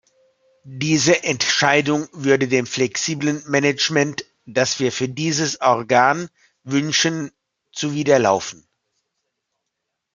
Diese 0.63 1.23
Entscheidung 1.25 2.07
würde 2.11 2.47
dem 2.47 2.65
flexiblen 2.65 3.43
Management, 3.47 4.25
das 4.47 4.79
wir 4.79 4.91
für 4.91 5.07
dieses 5.07 5.61
Organ 5.61 6.27
wünschen, 6.63 7.31
zuwiderlaufen. 7.71 8.67